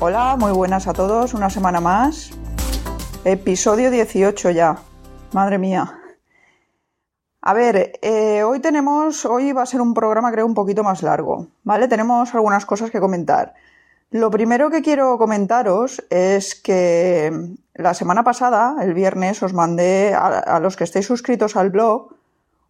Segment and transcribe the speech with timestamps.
[0.00, 2.30] Hola, muy buenas a todos, una semana más.
[3.24, 4.76] Episodio 18 ya.
[5.32, 5.98] Madre mía.
[7.42, 11.02] A ver, eh, hoy tenemos, hoy va a ser un programa creo un poquito más
[11.02, 11.88] largo, ¿vale?
[11.88, 13.54] Tenemos algunas cosas que comentar.
[14.12, 20.60] Lo primero que quiero comentaros es que la semana pasada, el viernes, os mandé a
[20.60, 22.14] los que estéis suscritos al blog,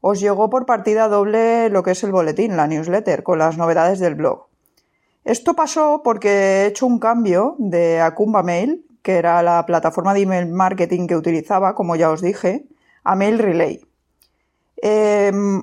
[0.00, 3.98] os llegó por partida doble lo que es el boletín, la newsletter, con las novedades
[3.98, 4.47] del blog.
[5.24, 10.20] Esto pasó porque he hecho un cambio de Akumba Mail, que era la plataforma de
[10.20, 12.66] email marketing que utilizaba, como ya os dije,
[13.04, 13.80] a Mail Relay.
[14.82, 15.62] Em,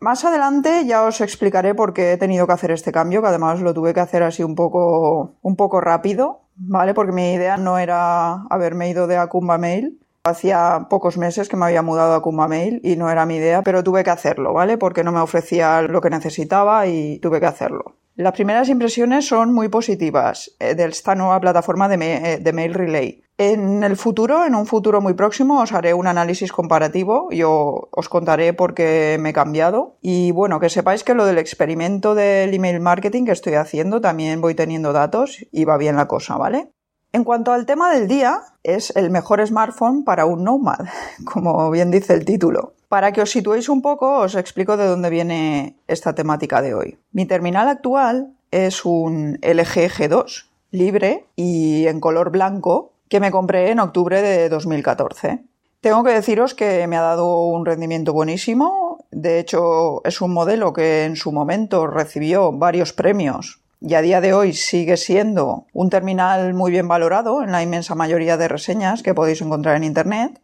[0.00, 3.60] más adelante ya os explicaré por qué he tenido que hacer este cambio, que además
[3.60, 6.94] lo tuve que hacer así un poco, un poco rápido, ¿vale?
[6.94, 10.00] Porque mi idea no era haberme ido de Akumba Mail.
[10.24, 13.62] Hacía pocos meses que me había mudado a Akumba Mail y no era mi idea,
[13.62, 14.76] pero tuve que hacerlo, ¿vale?
[14.76, 17.94] Porque no me ofrecía lo que necesitaba y tuve que hacerlo.
[18.16, 23.22] Las primeras impresiones son muy positivas eh, de esta nueva plataforma eh, de, Mail Relay.
[23.36, 28.08] En el futuro, en un futuro muy próximo, os haré un análisis comparativo y os
[28.08, 29.98] contaré por qué me he cambiado.
[30.00, 34.40] Y bueno, que sepáis que lo del experimento del email marketing que estoy haciendo también
[34.40, 36.70] voy teniendo datos y va bien la cosa, ¿vale?
[37.12, 40.86] En cuanto al tema del día, es el mejor smartphone para un nomad,
[41.30, 42.75] como bien dice el título.
[42.88, 46.98] Para que os situéis un poco, os explico de dónde viene esta temática de hoy.
[47.12, 53.70] Mi terminal actual es un LG G2 libre y en color blanco que me compré
[53.70, 55.44] en octubre de 2014.
[55.80, 58.98] Tengo que deciros que me ha dado un rendimiento buenísimo.
[59.10, 64.20] De hecho, es un modelo que en su momento recibió varios premios y a día
[64.20, 69.02] de hoy sigue siendo un terminal muy bien valorado en la inmensa mayoría de reseñas
[69.02, 70.40] que podéis encontrar en Internet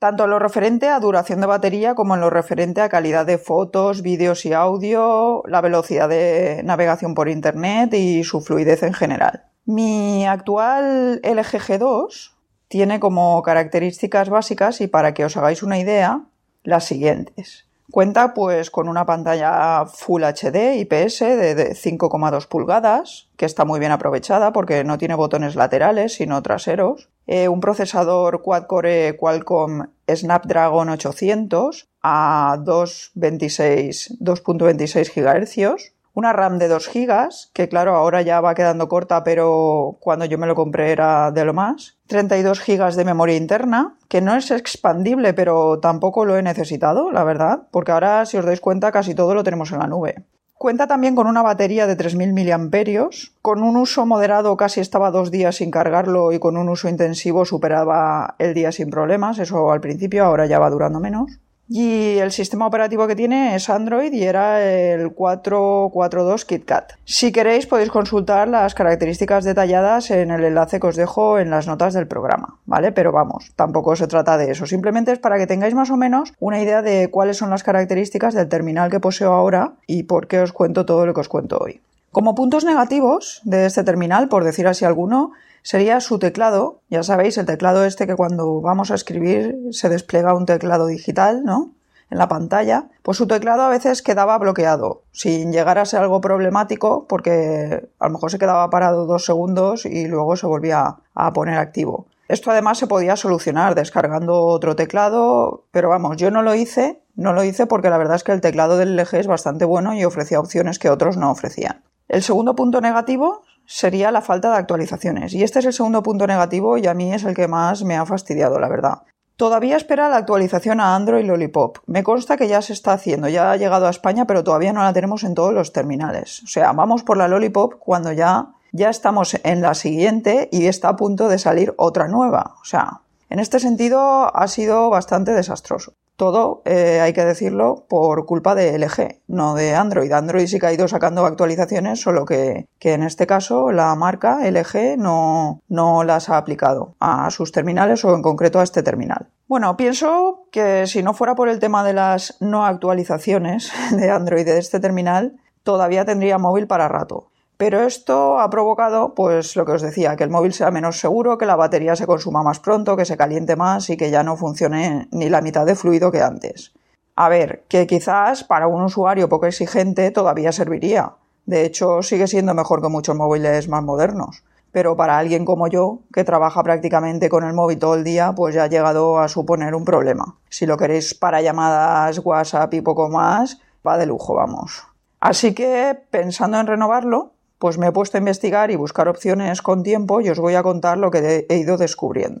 [0.00, 3.36] tanto en lo referente a duración de batería como en lo referente a calidad de
[3.36, 9.44] fotos, vídeos y audio, la velocidad de navegación por Internet y su fluidez en general.
[9.66, 12.32] Mi actual LG G2
[12.68, 16.22] tiene como características básicas y para que os hagáis una idea,
[16.62, 17.66] las siguientes.
[17.90, 23.92] Cuenta pues con una pantalla Full HD IPS de 5,2 pulgadas, que está muy bien
[23.92, 27.10] aprovechada porque no tiene botones laterales sino traseros.
[27.32, 37.28] Eh, un procesador quad-core Qualcomm Snapdragon 800 a 2.26 GHz una RAM de 2 GB,
[37.52, 41.44] que claro, ahora ya va quedando corta, pero cuando yo me lo compré era de
[41.44, 41.98] lo más.
[42.08, 47.22] 32 GB de memoria interna, que no es expandible, pero tampoco lo he necesitado, la
[47.22, 50.24] verdad, porque ahora, si os dais cuenta, casi todo lo tenemos en la nube.
[50.60, 53.08] Cuenta también con una batería de 3.000 mAh,
[53.40, 57.46] con un uso moderado casi estaba dos días sin cargarlo y con un uso intensivo
[57.46, 61.38] superaba el día sin problemas, eso al principio, ahora ya va durando menos.
[61.72, 66.94] Y el sistema operativo que tiene es Android y era el 442 KitKat.
[67.04, 71.68] Si queréis podéis consultar las características detalladas en el enlace que os dejo en las
[71.68, 72.90] notas del programa, ¿vale?
[72.90, 76.32] Pero vamos, tampoco se trata de eso, simplemente es para que tengáis más o menos
[76.40, 80.40] una idea de cuáles son las características del terminal que poseo ahora y por qué
[80.40, 81.80] os cuento todo lo que os cuento hoy.
[82.10, 85.30] Como puntos negativos de este terminal, por decir así alguno,
[85.62, 86.80] sería su teclado.
[86.88, 91.44] Ya sabéis, el teclado este que cuando vamos a escribir se despliega un teclado digital,
[91.44, 91.72] ¿no?
[92.10, 92.88] En la pantalla.
[93.02, 98.06] Pues su teclado a veces quedaba bloqueado, sin llegar a ser algo problemático, porque a
[98.06, 102.06] lo mejor se quedaba parado dos segundos y luego se volvía a poner activo.
[102.30, 107.32] Esto además se podía solucionar descargando otro teclado, pero vamos, yo no lo hice, no
[107.32, 110.04] lo hice porque la verdad es que el teclado del LG es bastante bueno y
[110.04, 111.82] ofrecía opciones que otros no ofrecían.
[112.06, 115.32] El segundo punto negativo sería la falta de actualizaciones.
[115.32, 117.96] Y este es el segundo punto negativo y a mí es el que más me
[117.96, 119.02] ha fastidiado, la verdad.
[119.36, 121.78] Todavía espera la actualización a Android Lollipop.
[121.86, 124.82] Me consta que ya se está haciendo, ya ha llegado a España, pero todavía no
[124.82, 126.42] la tenemos en todos los terminales.
[126.42, 130.88] O sea, vamos por la Lollipop cuando ya, ya estamos en la siguiente y está
[130.88, 132.56] a punto de salir otra nueva.
[132.60, 135.94] O sea, en este sentido ha sido bastante desastroso.
[136.20, 140.12] Todo, eh, hay que decirlo, por culpa de LG, no de Android.
[140.12, 144.98] Android sí que ha ido sacando actualizaciones, solo que, en este caso la marca LG
[144.98, 149.28] no, no las ha aplicado a sus terminales o en concreto a este terminal.
[149.48, 154.44] Bueno, pienso que si no fuera por el tema de las no actualizaciones de Android
[154.44, 157.29] de este terminal, todavía tendría móvil para rato.
[157.60, 161.36] Pero esto ha provocado, pues lo que os decía, que el móvil sea menos seguro,
[161.36, 164.38] que la batería se consuma más pronto, que se caliente más y que ya no
[164.38, 166.72] funcione ni la mitad de fluido que antes.
[167.16, 171.16] A ver, que quizás para un usuario poco exigente todavía serviría.
[171.44, 174.42] De hecho, sigue siendo mejor que muchos móviles más modernos.
[174.72, 178.54] Pero para alguien como yo, que trabaja prácticamente con el móvil todo el día, pues
[178.54, 180.38] ya ha llegado a suponer un problema.
[180.48, 184.82] Si lo queréis para llamadas, WhatsApp y poco más, va de lujo, vamos.
[185.20, 189.82] Así que, pensando en renovarlo, pues me he puesto a investigar y buscar opciones con
[189.82, 192.40] tiempo y os voy a contar lo que he ido descubriendo.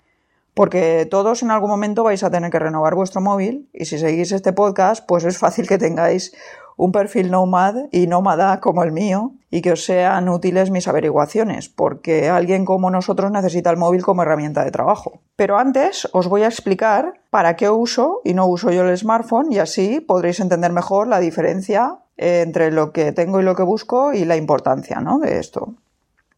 [0.54, 4.32] Porque todos en algún momento vais a tener que renovar vuestro móvil y si seguís
[4.32, 6.32] este podcast, pues es fácil que tengáis
[6.76, 11.68] un perfil nomad y nómada como el mío y que os sean útiles mis averiguaciones,
[11.68, 15.20] porque alguien como nosotros necesita el móvil como herramienta de trabajo.
[15.36, 19.52] Pero antes os voy a explicar para qué uso y no uso yo el smartphone
[19.52, 24.12] y así podréis entender mejor la diferencia entre lo que tengo y lo que busco
[24.12, 25.18] y la importancia ¿no?
[25.18, 25.74] de esto.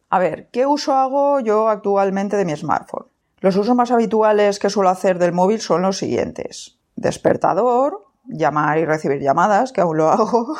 [0.09, 3.07] A ver, ¿qué uso hago yo actualmente de mi smartphone?
[3.41, 6.77] Los usos más habituales que suelo hacer del móvil son los siguientes.
[6.95, 10.55] Despertador, llamar y recibir llamadas, que aún lo hago,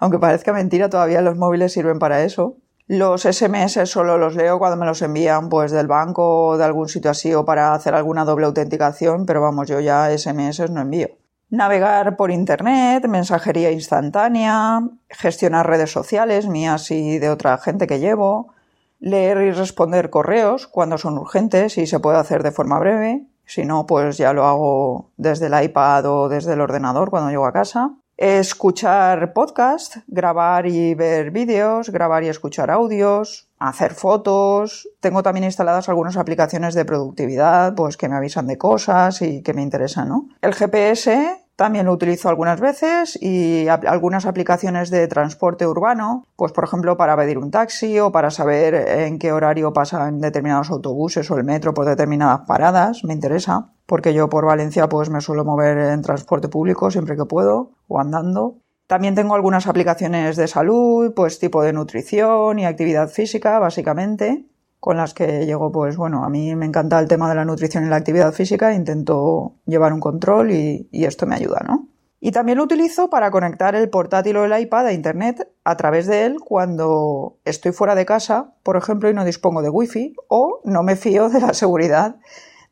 [0.00, 2.56] aunque parezca mentira, todavía los móviles sirven para eso.
[2.88, 6.88] Los SMS solo los leo cuando me los envían pues del banco o de algún
[6.88, 11.10] sitio así o para hacer alguna doble autenticación, pero vamos, yo ya SMS no envío.
[11.48, 18.52] Navegar por Internet, mensajería instantánea, gestionar redes sociales mías y de otra gente que llevo,
[18.98, 23.64] leer y responder correos cuando son urgentes y se puede hacer de forma breve, si
[23.64, 27.52] no, pues ya lo hago desde el iPad o desde el ordenador cuando llego a
[27.52, 27.94] casa.
[28.16, 34.88] Escuchar podcast, grabar y ver vídeos, grabar y escuchar audios, hacer fotos.
[35.00, 39.52] Tengo también instaladas algunas aplicaciones de productividad, pues que me avisan de cosas y que
[39.52, 40.28] me interesan, ¿no?
[40.40, 46.64] El GPS también lo utilizo algunas veces y algunas aplicaciones de transporte urbano, pues por
[46.64, 51.38] ejemplo para pedir un taxi o para saber en qué horario pasan determinados autobuses o
[51.38, 55.78] el metro por determinadas paradas, me interesa, porque yo por Valencia pues me suelo mover
[55.78, 58.58] en transporte público siempre que puedo o andando.
[58.86, 64.46] También tengo algunas aplicaciones de salud, pues tipo de nutrición y actividad física, básicamente
[64.80, 67.84] con las que llego, pues bueno, a mí me encanta el tema de la nutrición
[67.84, 71.88] y la actividad física, intento llevar un control y, esto me ayuda, ¿no?
[72.20, 76.06] Y también lo utilizo para conectar el portátil o el iPad a Internet a través
[76.06, 80.60] de él cuando estoy fuera de casa, por ejemplo, y no dispongo de Wi-Fi o
[80.64, 82.16] no me fío de la seguridad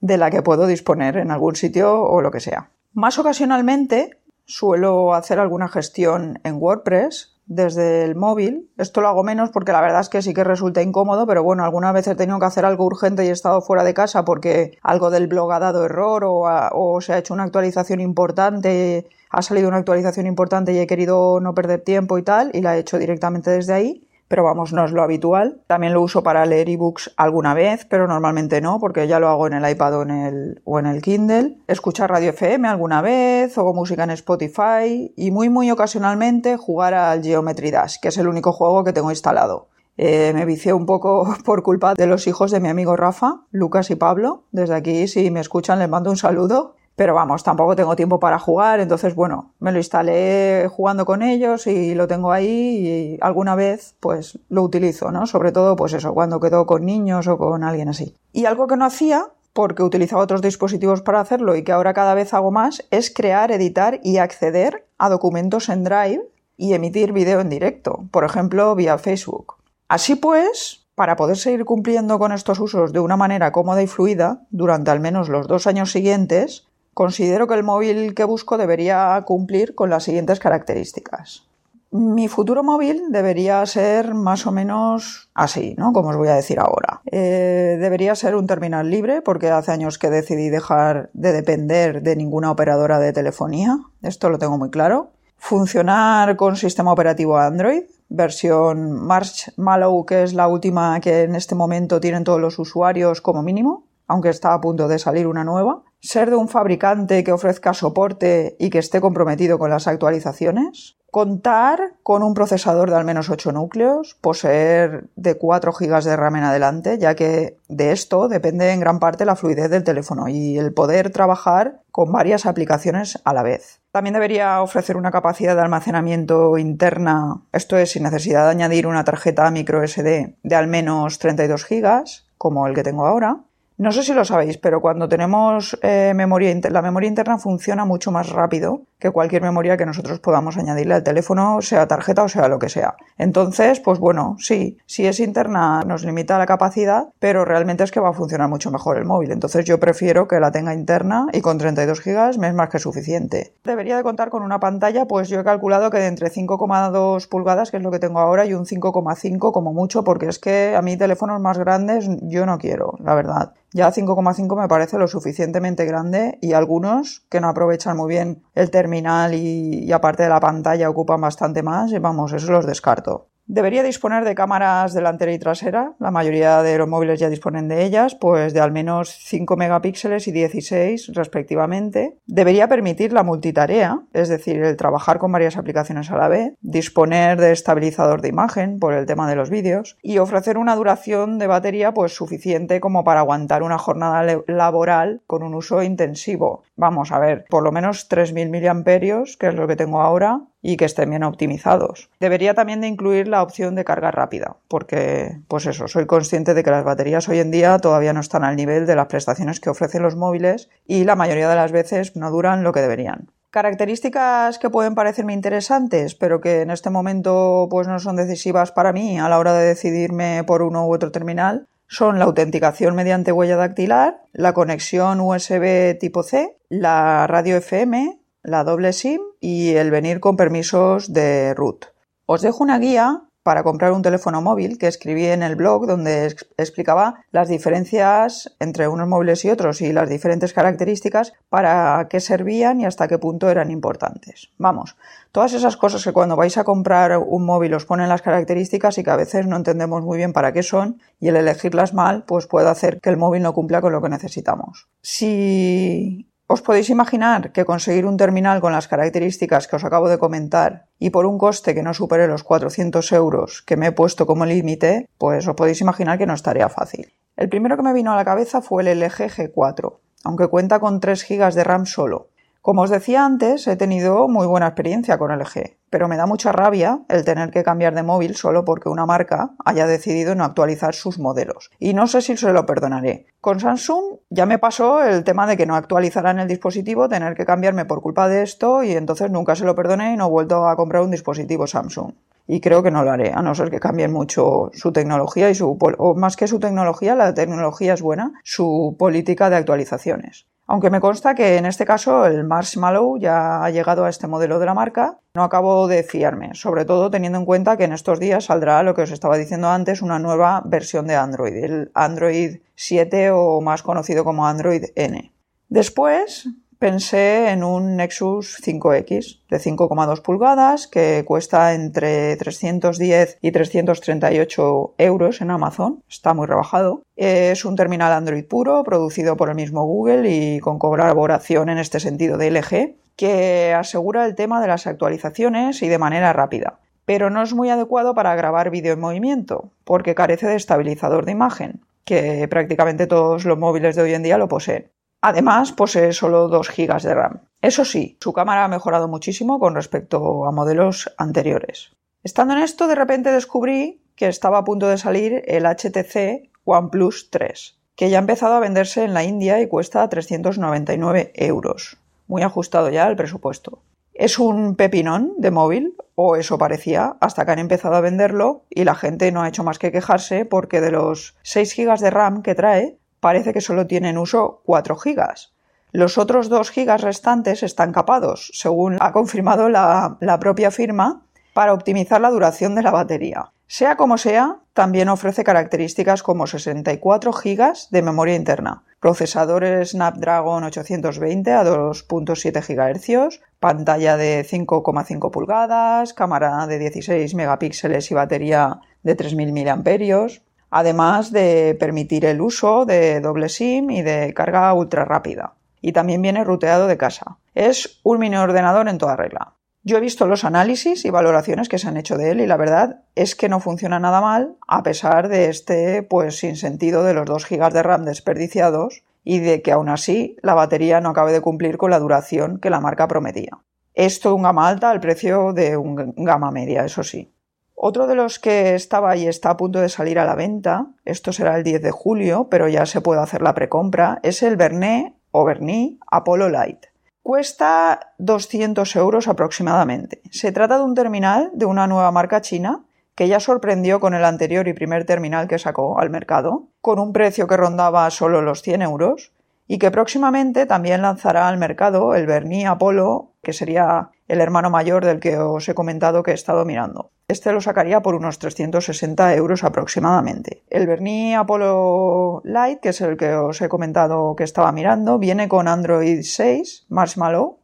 [0.00, 2.70] de la que puedo disponer en algún sitio o lo que sea.
[2.92, 8.70] Más ocasionalmente suelo hacer alguna gestión en WordPress desde el móvil.
[8.78, 11.64] Esto lo hago menos porque la verdad es que sí que resulta incómodo, pero bueno,
[11.64, 14.78] alguna vez he tenido que hacer algo urgente y he estado fuera de casa porque
[14.82, 19.42] algo del blog ha dado error o, o se ha hecho una actualización importante, ha
[19.42, 22.80] salido una actualización importante y he querido no perder tiempo y tal, y la he
[22.80, 25.60] hecho directamente desde ahí pero vamos, no es lo habitual.
[25.68, 29.46] También lo uso para leer ebooks alguna vez, pero normalmente no, porque ya lo hago
[29.46, 31.58] en el iPad o en el, Kindle.
[31.68, 37.22] Escuchar radio FM alguna vez, o música en Spotify, y muy muy ocasionalmente jugar al
[37.22, 39.68] Geometry Dash, que es el único juego que tengo instalado.
[39.98, 43.88] Eh, me vicié un poco por culpa de los hijos de mi amigo Rafa, Lucas
[43.90, 44.46] y Pablo.
[44.50, 46.74] Desde aquí, si me escuchan, les mando un saludo.
[46.96, 51.66] Pero vamos, tampoco tengo tiempo para jugar, entonces bueno, me lo instalé jugando con ellos
[51.66, 55.26] y lo tengo ahí y alguna vez pues lo utilizo, ¿no?
[55.26, 58.14] Sobre todo pues eso, cuando quedo con niños o con alguien así.
[58.32, 62.14] Y algo que no hacía, porque utilizaba otros dispositivos para hacerlo y que ahora cada
[62.14, 66.22] vez hago más, es crear, editar y acceder a documentos en Drive
[66.56, 69.54] y emitir vídeo en directo, por ejemplo vía Facebook.
[69.88, 74.42] Así pues, para poder seguir cumpliendo con estos usos de una manera cómoda y fluida
[74.50, 79.74] durante al menos los dos años siguientes, Considero que el móvil que busco debería cumplir
[79.74, 81.48] con las siguientes características.
[81.90, 85.92] Mi futuro móvil debería ser más o menos así, ¿no?
[85.92, 87.02] Como os voy a decir ahora.
[87.06, 92.16] Eh, debería ser un terminal libre porque hace años que decidí dejar de depender de
[92.16, 93.78] ninguna operadora de telefonía.
[94.02, 95.12] Esto lo tengo muy claro.
[95.36, 102.00] Funcionar con sistema operativo Android, versión Marshmallow, que es la última que en este momento
[102.00, 106.28] tienen todos los usuarios como mínimo, aunque está a punto de salir una nueva ser
[106.28, 112.22] de un fabricante que ofrezca soporte y que esté comprometido con las actualizaciones, contar con
[112.22, 116.98] un procesador de al menos 8 núcleos, poseer de 4 GB de RAM en adelante,
[116.98, 121.08] ya que de esto depende en gran parte la fluidez del teléfono y el poder
[121.08, 123.80] trabajar con varias aplicaciones a la vez.
[123.90, 129.04] También debería ofrecer una capacidad de almacenamiento interna, esto es sin necesidad de añadir una
[129.04, 132.04] tarjeta micro SD de al menos 32 GB,
[132.36, 133.38] como el que tengo ahora,
[133.76, 138.12] No sé si lo sabéis, pero cuando tenemos eh, memoria la memoria interna funciona mucho
[138.12, 142.48] más rápido que cualquier memoria que nosotros podamos añadirle al teléfono, sea tarjeta o sea
[142.48, 142.94] lo que sea.
[143.18, 148.00] Entonces, pues bueno, sí, si es interna nos limita la capacidad, pero realmente es que
[148.00, 149.32] va a funcionar mucho mejor el móvil.
[149.32, 152.78] Entonces yo prefiero que la tenga interna y con 32 GB me es más que
[152.78, 153.54] suficiente.
[153.64, 157.72] Debería de contar con una pantalla, pues yo he calculado que de entre 5,2 pulgadas,
[157.72, 160.80] que es lo que tengo ahora, y un 5,5 como mucho, porque es que a
[160.80, 163.52] mí teléfonos más grandes yo no quiero, la verdad.
[163.76, 168.70] Ya 5,5 me parece lo suficientemente grande y algunos que no aprovechan muy bien el
[168.70, 173.33] terminal y, aparte de la pantalla ocupan bastante más, y vamos, eso los descarto.
[173.46, 177.84] Debería disponer de cámaras delantera y trasera, la mayoría de los móviles ya disponen de
[177.84, 182.16] ellas, pues de al menos 5 megapíxeles y 16 respectivamente.
[182.26, 187.38] Debería permitir la multitarea, es decir, el trabajar con varias aplicaciones a la vez, disponer
[187.38, 191.46] de estabilizador de imagen por el tema de los vídeos y ofrecer una duración de
[191.46, 196.62] batería pues suficiente como para aguantar una jornada laboral con un uso intensivo.
[196.76, 200.76] Vamos a ver, por lo menos 3000 miliamperios, que es lo que tengo ahora, y
[200.76, 202.10] que estén bien optimizados.
[202.18, 206.64] Debería también de incluir la opción de carga rápida, porque, pues eso, soy consciente de
[206.64, 209.70] que las baterías hoy en día todavía no están al nivel de las prestaciones que
[209.70, 213.30] ofrecen los móviles y la mayoría de las veces no duran lo que deberían.
[213.50, 218.92] Características que pueden parecerme interesantes, pero que en este momento pues no son decisivas para
[218.92, 223.32] mí a la hora de decidirme por uno u otro terminal, son la autenticación mediante
[223.32, 229.90] huella dactilar, la conexión USB tipo C, la radio FM, la doble SIM y el
[229.90, 231.86] venir con permisos de root.
[232.26, 236.34] Os dejo una guía para comprar un teléfono móvil que escribí en el blog donde
[236.56, 242.80] explicaba las diferencias entre unos móviles y otros y las diferentes características para qué servían
[242.80, 244.50] y hasta qué punto eran importantes.
[244.56, 244.96] Vamos,
[245.30, 249.04] todas esas cosas que cuando vais a comprar un móvil os ponen las características y
[249.04, 252.46] que a veces no entendemos muy bien para qué son y el elegirlas mal pues
[252.46, 254.88] puede hacer que el móvil no cumpla con lo que necesitamos.
[255.02, 260.22] Si os podéis imaginar que conseguir un terminal con las características que os acabo de
[260.22, 264.24] comentar y por un coste que no supere los 400 euros que me he puesto
[264.24, 267.10] como límite, pues os podéis imaginar que no es tarea fácil.
[267.34, 271.00] El primero que me vino a la cabeza fue el LG G4, aunque cuenta con
[271.00, 272.28] 3 GB de RAM solo.
[272.64, 276.50] Como os decía antes, he tenido muy buena experiencia con LG, pero me da mucha
[276.50, 280.94] rabia el tener que cambiar de móvil solo porque una marca haya decidido no actualizar
[280.94, 281.70] sus modelos.
[281.78, 283.26] Y no sé si se lo perdonaré.
[283.42, 287.44] Con Samsung ya me pasó el tema de que no actualizaran el dispositivo, tener que
[287.44, 290.66] cambiarme por culpa de esto y entonces nunca se lo perdoné y no he vuelto
[290.66, 292.14] a comprar un dispositivo Samsung
[292.46, 295.54] y creo que no lo haré, a no ser que cambien mucho su tecnología y
[295.54, 300.46] su, o más que su tecnología, la tecnología es buena, su política de actualizaciones.
[300.66, 304.58] Aunque me consta que en este caso el Marshmallow ya ha llegado a este modelo
[304.58, 308.18] de la marca, no acabo de fiarme, sobre todo teniendo en cuenta que en estos
[308.18, 312.60] días saldrá lo que os estaba diciendo antes, una nueva versión de Android, el Android
[312.76, 315.32] 7 o más conocido como Android N.
[315.68, 316.48] Después,
[316.84, 325.40] pensé en un Nexus 5X de 5,2 pulgadas que cuesta entre 310 y 338 euros
[325.40, 326.02] en Amazon.
[326.10, 327.00] Está muy rebajado.
[327.16, 332.00] Es un terminal Android puro, producido por el mismo Google y con colaboración en este
[332.00, 336.80] sentido de LG, que asegura el tema de las actualizaciones y de manera rápida.
[337.06, 341.32] Pero no es muy adecuado para grabar vídeo en movimiento, porque carece de estabilizador de
[341.32, 344.90] imagen, que prácticamente todos los móviles de hoy en día lo poseen.
[345.26, 347.40] Además, posee solo 2 GB de RAM.
[347.62, 351.92] Eso sí, su cámara ha mejorado muchísimo con respecto a modelos anteriores.
[352.22, 357.30] Estando en esto, de repente descubrí que estaba a punto de salir el HTC OnePlus
[357.30, 361.96] 3, que ya ha empezado a venderse en la India y cuesta 399 euros.
[362.26, 363.80] Muy ajustado ya al presupuesto.
[364.12, 368.84] Es un pepinón de móvil, o eso parecía, hasta que han empezado a venderlo y
[368.84, 372.42] la gente no ha hecho más que quejarse porque de los 6 GB de RAM
[372.42, 375.54] que trae, parece que solo tiene en uso 4 gigas.
[375.92, 381.22] Los otros 2 gigas restantes están capados, según ha confirmado la, la propia firma,
[381.54, 383.52] para optimizar la duración de la batería.
[383.66, 391.50] Sea como sea, también ofrece características como 64 GB de memoria interna, procesadores Snapdragon 820
[391.50, 399.80] a 2.7 GHz, pantalla de 5,5 pulgadas, cámara de 16 megapíxeles y batería de 3.000
[399.80, 400.43] mAh,
[400.74, 405.54] además de permitir el uso de doble SIM y de carga ultra rápida.
[405.80, 407.38] Y también viene ruteado de casa.
[407.54, 409.54] Es un mini ordenador en toda regla.
[409.84, 412.56] Yo he visto los análisis y valoraciones que se han hecho de él y la
[412.56, 417.14] verdad es que no funciona nada mal a pesar de este pues sin sentido de
[417.14, 421.30] los 2 GB de RAM desperdiciados y de que aún así la batería no acabe
[421.30, 423.58] de cumplir con la duración que la marca prometía.
[423.94, 427.33] Esto un gama alta al precio de un gama media, eso sí.
[427.74, 431.32] Otro de los que estaba y está a punto de salir a la venta, esto
[431.32, 435.14] será el 10 de julio, pero ya se puede hacer la precompra, es el Bernet
[435.32, 436.86] o Bernie Apollo Light.
[437.22, 440.22] Cuesta 200 euros aproximadamente.
[440.30, 444.24] Se trata de un terminal de una nueva marca china que ya sorprendió con el
[444.24, 448.62] anterior y primer terminal que sacó al mercado, con un precio que rondaba solo los
[448.62, 449.32] 100 euros,
[449.66, 455.04] y que próximamente también lanzará al mercado el Bernie Apollo, que sería el hermano mayor
[455.04, 457.10] del que os he comentado que he estado mirando.
[457.28, 460.62] Este lo sacaría por unos 360 euros aproximadamente.
[460.68, 465.48] El Bernie Apollo Lite, que es el que os he comentado que estaba mirando, viene
[465.48, 467.58] con Android 6, Marshmallow,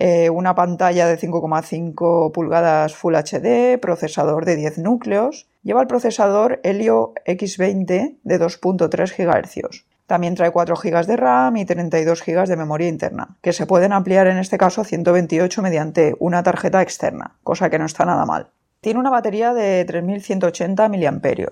[0.00, 6.60] eh, una pantalla de 5,5 pulgadas Full HD, procesador de 10 núcleos, lleva el procesador
[6.62, 9.84] Helio X20 de 2.3 GHz.
[10.08, 13.92] También trae 4 GB de RAM y 32 GB de memoria interna, que se pueden
[13.92, 18.24] ampliar en este caso a 128 mediante una tarjeta externa, cosa que no está nada
[18.24, 18.48] mal.
[18.80, 21.44] Tiene una batería de 3180 mAh.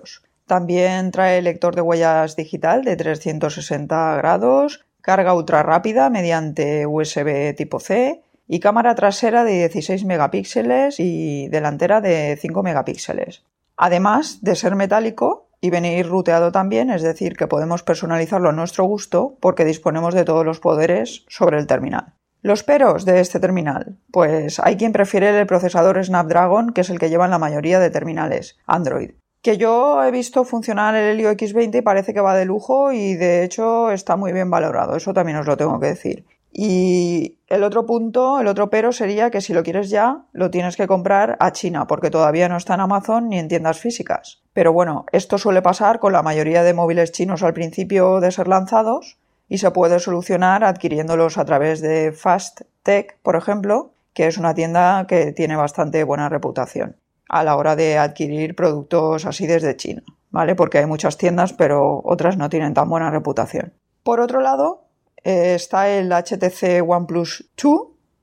[0.47, 7.79] También trae lector de huellas digital de 360 grados, carga ultra rápida mediante USB tipo
[7.79, 13.43] C y cámara trasera de 16 megapíxeles y delantera de 5 megapíxeles.
[13.75, 18.85] Además de ser metálico, y venir ruteado también, es decir, que podemos personalizarlo a nuestro
[18.85, 22.13] gusto porque disponemos de todos los poderes sobre el terminal.
[22.41, 23.97] Los peros de este terminal.
[24.11, 27.89] Pues hay quien prefiere el procesador Snapdragon, que es el que llevan la mayoría de
[27.89, 29.11] terminales Android.
[29.41, 33.15] Que yo he visto funcionar el Helio X20 y parece que va de lujo y
[33.15, 36.25] de hecho está muy bien valorado, eso también os lo tengo que decir.
[36.51, 40.75] Y el otro punto, el otro pero sería que si lo quieres ya, lo tienes
[40.75, 44.41] que comprar a China, porque todavía no está en Amazon ni en tiendas físicas.
[44.53, 48.47] Pero bueno, esto suele pasar con la mayoría de móviles chinos al principio de ser
[48.47, 49.17] lanzados
[49.49, 54.53] y se puede solucionar adquiriéndolos a través de Fast Tech, por ejemplo, que es una
[54.53, 56.95] tienda que tiene bastante buena reputación
[57.29, 60.01] a la hora de adquirir productos así desde China,
[60.31, 60.55] ¿vale?
[60.55, 63.73] Porque hay muchas tiendas, pero otras no tienen tan buena reputación.
[64.03, 64.86] Por otro lado,
[65.23, 67.81] eh, está el HTC OnePlus 2,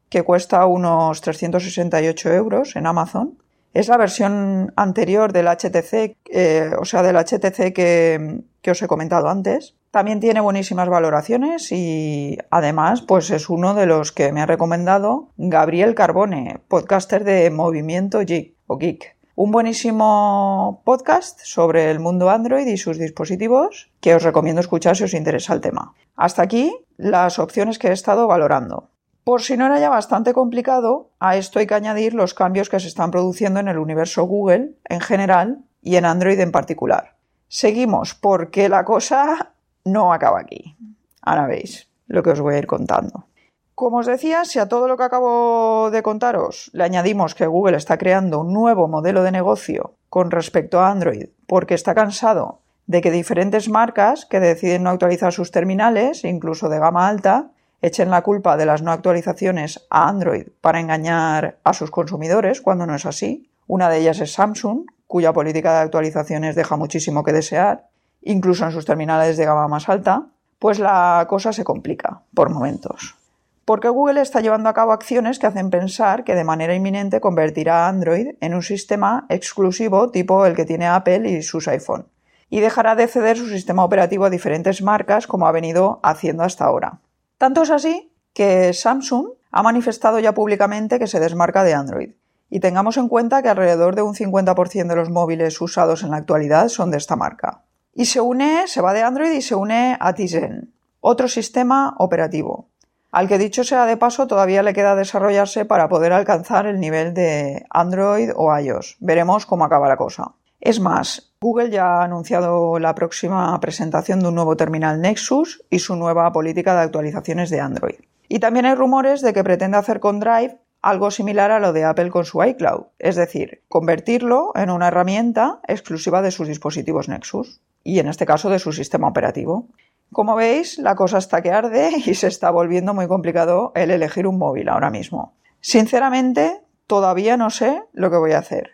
[0.08, 3.38] que cuesta unos 368 euros en Amazon.
[3.72, 8.86] Es la versión anterior del HTC, eh, o sea, del HTC que, que os he
[8.86, 9.74] comentado antes.
[9.90, 15.28] También tiene buenísimas valoraciones y además pues es uno de los que me ha recomendado
[15.36, 19.16] Gabriel Carbone, podcaster de Movimiento Geek o Geek.
[19.36, 25.02] Un buenísimo podcast sobre el mundo Android y sus dispositivos que os recomiendo escuchar si
[25.02, 25.92] os interesa el tema.
[26.14, 28.90] Hasta aquí las opciones que he estado valorando.
[29.24, 32.78] Por si no era ya bastante complicado, a esto hay que añadir los cambios que
[32.78, 37.16] se están produciendo en el universo Google en general y en Android en particular.
[37.48, 39.54] Seguimos porque la cosa
[39.84, 40.76] no acaba aquí.
[41.22, 43.26] Ahora veis lo que os voy a ir contando.
[43.74, 47.76] Como os decía, si a todo lo que acabo de contaros le añadimos que Google
[47.76, 53.00] está creando un nuevo modelo de negocio con respecto a Android porque está cansado de
[53.00, 57.50] que diferentes marcas que deciden no actualizar sus terminales, incluso de gama alta,
[57.82, 62.86] echen la culpa de las no actualizaciones a Android para engañar a sus consumidores cuando
[62.86, 63.50] no es así.
[63.66, 67.86] Una de ellas es Samsung, cuya política de actualizaciones deja muchísimo que desear,
[68.22, 70.26] incluso en sus terminales de gama más alta,
[70.58, 73.16] pues la cosa se complica por momentos
[73.64, 77.86] porque Google está llevando a cabo acciones que hacen pensar que de manera inminente convertirá
[77.86, 82.06] a Android en un sistema exclusivo tipo el que tiene Apple y sus iPhone,
[82.50, 86.64] y dejará de ceder su sistema operativo a diferentes marcas como ha venido haciendo hasta
[86.64, 87.00] ahora.
[87.38, 92.10] Tanto es así que Samsung ha manifestado ya públicamente que se desmarca de Android,
[92.50, 96.18] y tengamos en cuenta que alrededor de un 50% de los móviles usados en la
[96.18, 97.62] actualidad son de esta marca.
[97.92, 102.68] Y se une, se va de Android y se une a Tizen, otro sistema operativo,
[103.14, 107.14] al que dicho sea de paso todavía le queda desarrollarse para poder alcanzar el nivel
[107.14, 108.96] de Android o iOS.
[108.98, 110.32] Veremos cómo acaba la cosa.
[110.60, 115.80] Es más, Google ya ha anunciado la próxima presentación de un nuevo terminal Nexus y
[115.80, 118.00] su nueva política de actualizaciones de Android.
[118.28, 121.84] Y también hay rumores de que pretende hacer con Drive algo similar a lo de
[121.84, 127.62] Apple con su iCloud, es decir, convertirlo en una herramienta exclusiva de sus dispositivos Nexus
[127.82, 129.68] y en este caso de su sistema operativo.
[130.12, 134.26] Como veis, la cosa está que arde y se está volviendo muy complicado el elegir
[134.26, 135.34] un móvil ahora mismo.
[135.60, 138.73] Sinceramente, todavía no sé lo que voy a hacer.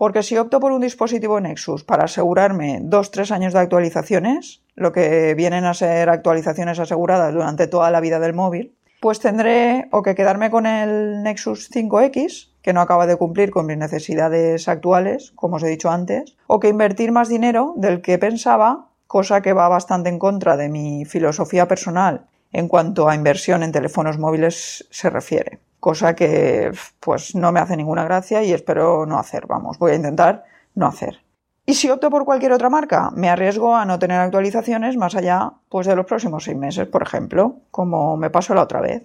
[0.00, 5.34] Porque si opto por un dispositivo Nexus para asegurarme 2-3 años de actualizaciones, lo que
[5.34, 10.14] vienen a ser actualizaciones aseguradas durante toda la vida del móvil, pues tendré o que
[10.14, 15.56] quedarme con el Nexus 5X, que no acaba de cumplir con mis necesidades actuales, como
[15.56, 19.68] os he dicho antes, o que invertir más dinero del que pensaba cosa que va
[19.68, 25.10] bastante en contra de mi filosofía personal en cuanto a inversión en teléfonos móviles se
[25.10, 25.60] refiere.
[25.80, 29.96] Cosa que pues no me hace ninguna gracia y espero no hacer, vamos, voy a
[29.96, 31.22] intentar no hacer.
[31.66, 35.52] Y si opto por cualquier otra marca, me arriesgo a no tener actualizaciones más allá
[35.68, 39.04] pues, de los próximos seis meses, por ejemplo, como me pasó la otra vez.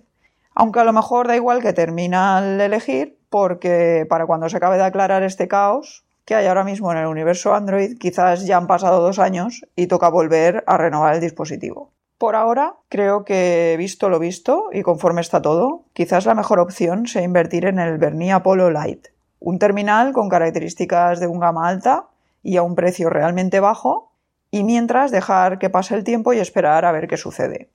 [0.55, 4.77] Aunque a lo mejor da igual que termina al elegir, porque para cuando se acabe
[4.77, 8.65] de aclarar este caos que hay ahora mismo en el universo Android, quizás ya han
[8.65, 11.91] pasado dos años y toca volver a renovar el dispositivo.
[12.17, 17.07] Por ahora, creo que visto lo visto y conforme está todo, quizás la mejor opción
[17.07, 22.07] sea invertir en el Bernie Apollo Lite, un terminal con características de un gama alta
[22.41, 24.13] y a un precio realmente bajo,
[24.49, 27.69] y mientras dejar que pase el tiempo y esperar a ver qué sucede.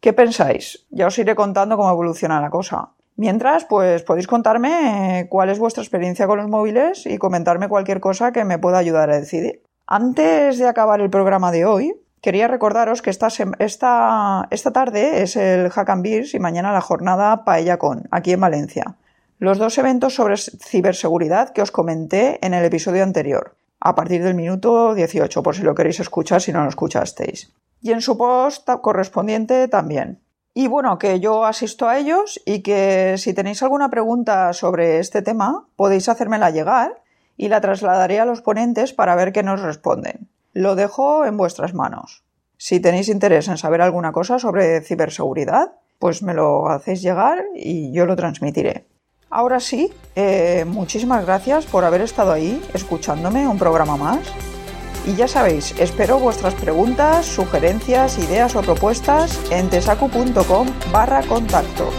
[0.00, 0.86] ¿Qué pensáis?
[0.90, 2.90] Ya os iré contando cómo evoluciona la cosa.
[3.16, 8.32] Mientras, pues podéis contarme cuál es vuestra experiencia con los móviles y comentarme cualquier cosa
[8.32, 9.62] que me pueda ayudar a decidir.
[9.86, 15.36] Antes de acabar el programa de hoy, quería recordaros que esta, esta, esta tarde es
[15.36, 18.96] el Hack and Beers y mañana la jornada Paella Con, aquí en Valencia.
[19.38, 24.34] Los dos eventos sobre ciberseguridad que os comenté en el episodio anterior a partir del
[24.34, 27.52] minuto 18, por si lo queréis escuchar si no lo escuchasteis.
[27.82, 30.22] Y en su post correspondiente también.
[30.54, 35.20] Y bueno, que yo asisto a ellos y que si tenéis alguna pregunta sobre este
[35.20, 37.02] tema, podéis hacérmela llegar
[37.36, 40.30] y la trasladaré a los ponentes para ver qué nos responden.
[40.54, 42.22] Lo dejo en vuestras manos.
[42.56, 47.92] Si tenéis interés en saber alguna cosa sobre ciberseguridad, pues me lo hacéis llegar y
[47.92, 48.86] yo lo transmitiré.
[49.30, 54.20] Ahora sí, eh, muchísimas gracias por haber estado ahí escuchándome un programa más.
[55.04, 61.90] Y ya sabéis, espero vuestras preguntas, sugerencias, ideas o propuestas en tesacu.com barra contacto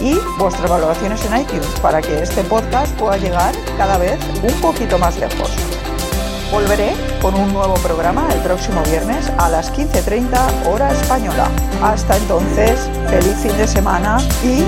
[0.00, 4.98] y vuestras valoraciones en iTunes para que este podcast pueda llegar cada vez un poquito
[4.98, 5.77] más lejos.
[6.50, 11.50] Volveré con un nuevo programa el próximo viernes a las 15.30 hora española.
[11.82, 14.64] Hasta entonces, feliz fin de semana y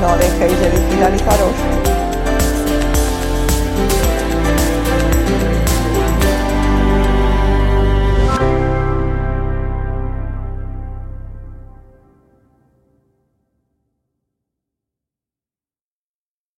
[0.00, 1.99] no dejéis de digitalizaros.